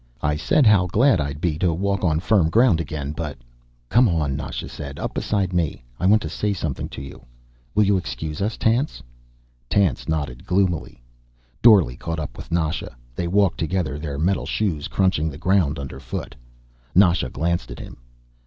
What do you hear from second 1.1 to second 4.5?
I'd be to walk on firm ground again, but" "Come on,"